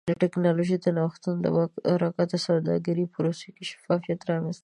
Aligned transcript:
د 0.09 0.11
ټکنالوژۍ 0.21 0.77
د 0.81 0.87
نوښتونو 0.97 1.39
له 1.45 1.49
برکته 1.91 2.23
د 2.31 2.33
سوداګرۍ 2.45 3.05
پروسې 3.15 3.49
کې 3.55 3.63
شفافیت 3.71 4.19
رامنځته 4.29 4.53
کیږي. 4.55 4.59